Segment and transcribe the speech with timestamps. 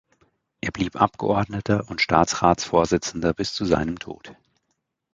[0.61, 4.35] Er blieb Abgeordneter und Staatsratsvorsitzender bis zu seinem Tod.